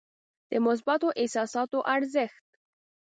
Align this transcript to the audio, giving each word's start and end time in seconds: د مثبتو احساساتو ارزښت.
د 0.51 0.53
مثبتو 0.65 1.09
احساساتو 1.21 1.79
ارزښت. 1.95 2.45